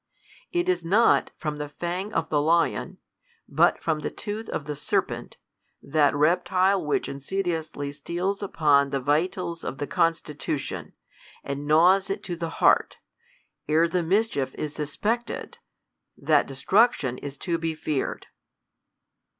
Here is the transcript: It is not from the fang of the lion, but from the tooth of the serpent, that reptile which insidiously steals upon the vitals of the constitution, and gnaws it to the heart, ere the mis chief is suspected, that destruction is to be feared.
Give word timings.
It 0.51 0.67
is 0.67 0.83
not 0.83 1.29
from 1.37 1.59
the 1.59 1.69
fang 1.69 2.11
of 2.11 2.27
the 2.29 2.41
lion, 2.41 2.97
but 3.47 3.79
from 3.83 3.99
the 3.99 4.09
tooth 4.09 4.49
of 4.49 4.65
the 4.65 4.75
serpent, 4.75 5.37
that 5.79 6.15
reptile 6.15 6.83
which 6.83 7.07
insidiously 7.07 7.91
steals 7.91 8.41
upon 8.41 8.89
the 8.89 8.99
vitals 8.99 9.63
of 9.63 9.77
the 9.77 9.85
constitution, 9.85 10.93
and 11.43 11.67
gnaws 11.67 12.09
it 12.09 12.23
to 12.23 12.35
the 12.35 12.49
heart, 12.49 12.97
ere 13.69 13.87
the 13.87 14.01
mis 14.01 14.27
chief 14.29 14.55
is 14.55 14.73
suspected, 14.73 15.59
that 16.17 16.47
destruction 16.47 17.19
is 17.19 17.37
to 17.37 17.59
be 17.59 17.75
feared. 17.75 18.25